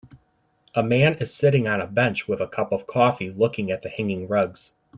A 0.73 0.81
man 0.81 1.13
is 1.19 1.31
sitting 1.31 1.67
on 1.67 1.79
a 1.79 1.85
bench 1.85 2.27
with 2.27 2.39
a 2.41 2.47
cup 2.47 2.71
of 2.71 2.87
coffee 2.87 3.29
looking 3.29 3.69
at 3.69 3.83
the 3.83 3.89
hanging 3.89 4.27
rugs. 4.27 4.73